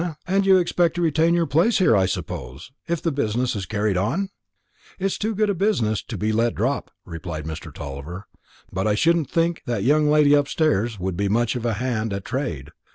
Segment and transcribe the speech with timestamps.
[0.01, 0.17] "Humph!
[0.25, 3.97] And you expect to retain your place here, I suppose, if the business is carried
[3.97, 4.29] on?"
[4.97, 7.71] "It's too good a business to be let drop," replied Mr.
[7.71, 8.25] Tulliver;
[8.71, 12.25] "but I shouldn't think that young lady upstairs would be much of a hand at
[12.25, 12.71] trade.